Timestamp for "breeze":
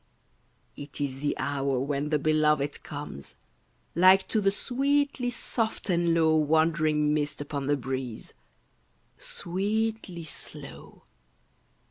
7.77-8.33